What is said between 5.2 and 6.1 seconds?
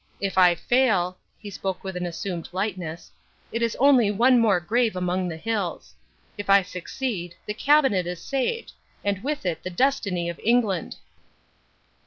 the hills.